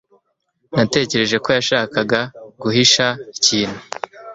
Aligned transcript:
Natekereje 0.75 1.35
ko 1.43 1.49
yashakaga 1.57 2.19
guhisha 2.61 3.05
ikintu. 3.37 3.79